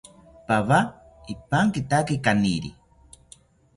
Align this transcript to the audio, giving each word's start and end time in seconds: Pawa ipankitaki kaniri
Pawa 0.47 0.79
ipankitaki 1.33 2.15
kaniri 2.25 2.69